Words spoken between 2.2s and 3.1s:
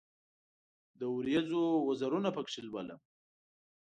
پکښې لولم